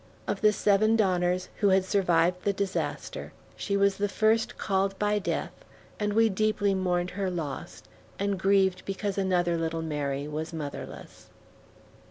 [0.27, 5.19] Of the seven Donners who had survived the disaster, she was the first called by
[5.19, 5.51] death,
[5.99, 7.83] and we deeply mourned her loss,
[8.17, 11.29] and grieved because another little Mary was motherless.